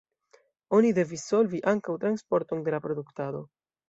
Oni 0.77 0.93
devis 0.99 1.25
solvi 1.31 1.59
ankaŭ 1.71 1.97
transporton 2.05 2.65
de 2.69 2.73
la 2.77 2.81
produktado. 2.87 3.43